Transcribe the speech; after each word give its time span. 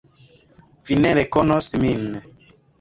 Vi 0.89 0.97
ne 1.03 1.13
rekonos 1.19 1.71
min. 1.87 2.11